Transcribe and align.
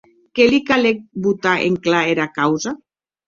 Que 0.37 0.45
li 0.51 0.59
calec 0.69 1.03
botar 1.27 1.53
en 1.67 1.77
clar 1.89 2.01
era 2.15 2.27
causa. 2.41 2.73